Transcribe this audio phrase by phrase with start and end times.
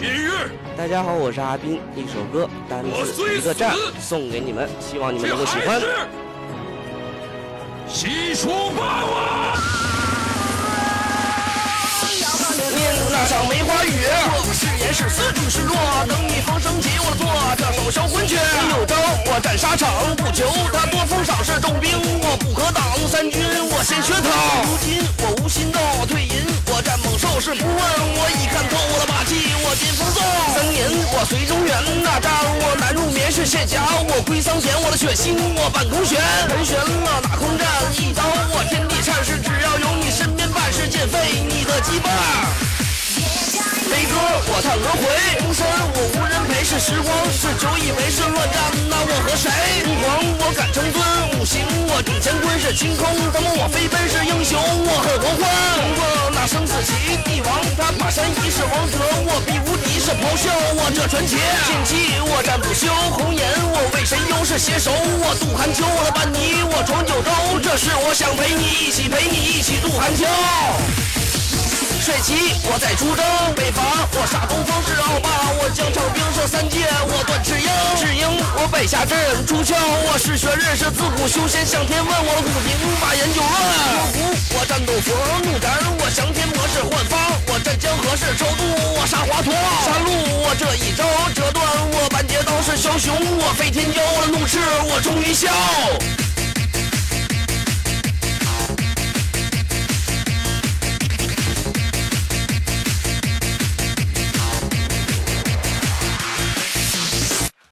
[0.00, 0.30] 明日，
[0.78, 5.78] 大家好，我是阿斌，一首歌，单字一个站，送给你们，希望你们能够喜欢。
[7.86, 9.60] 西楚霸王。
[13.12, 13.92] 那场梅花雨，
[14.40, 15.76] 我誓言是四处失落。
[16.08, 18.36] 等你风声起，我做这首销魂曲。
[18.40, 21.92] 你有招，我战沙场，不求他多封赏识重兵，
[22.24, 22.82] 我不可挡。
[23.06, 24.64] 三军我先学他。
[24.64, 27.76] 如今我无心道退隐，我战猛兽是不问。
[27.76, 29.04] 我已看透了
[31.20, 32.32] 我随中原那战，
[32.64, 36.16] 我难入棉絮卸甲，我归桑田，我的血腥我半空悬。
[36.48, 37.68] 盘旋了打空战，
[38.00, 42.08] 一刀我天地颤是，只要有你身边，万事尽废你的羁绊。
[43.92, 44.16] 悲歌
[44.48, 45.04] 我叹轮回，
[45.44, 45.60] 终身
[45.92, 46.64] 我无人陪。
[46.64, 48.56] 是时光，是酒，以为是乱战，
[48.88, 49.52] 那我和谁？
[49.84, 51.04] 吾皇我敢称尊，
[51.36, 52.48] 五行我顶乾坤。
[52.56, 55.44] 是清空，他们我飞奔是英雄，我恨黄昏。
[55.44, 56.79] 通过那生死
[60.94, 61.36] 这传奇。
[61.66, 67.30] 剑气我战不休，红颜我为谁忧是携手，我渡寒秋，我伴你我闯九州，
[67.62, 70.24] 这是我想陪你一起陪你一起渡寒秋。
[72.00, 73.22] 帅旗，我在出征；
[73.54, 75.28] 北伐，我杀东方是傲霸；
[75.60, 77.68] 我疆场兵设三界，我断赤鹰。
[78.00, 78.24] 赤鹰，
[78.56, 79.14] 我北下阵
[79.46, 79.76] 出鞘；
[80.08, 83.52] 我嗜血刃是自古修仙向天问，我的古瓶把研究论。
[83.52, 84.16] 我虎，
[84.56, 85.12] 我战斗佛
[85.44, 88.64] 怒斩；我降天魔是幻方；我战江河是超度；
[88.96, 89.52] 我杀华佗
[89.84, 90.09] 杀戮；
[90.58, 91.62] 这一招折断；
[91.92, 95.48] 我半截刀是枭雄；我飞天骄，我怒斥我终于笑。